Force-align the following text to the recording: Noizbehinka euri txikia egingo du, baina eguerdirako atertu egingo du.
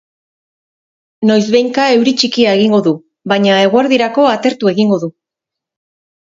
Noizbehinka 1.31 1.85
euri 1.97 2.13
txikia 2.21 2.55
egingo 2.61 2.79
du, 2.87 2.95
baina 3.35 3.59
eguerdirako 3.67 4.27
atertu 4.31 4.73
egingo 4.75 5.01
du. 5.05 5.13